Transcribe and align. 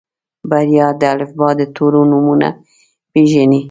بريا 0.49 0.87
د 1.01 1.03
الفبا 1.13 1.49
د 1.59 1.61
تورو 1.75 2.01
نومونه 2.11 2.47
پېژني. 3.11 3.59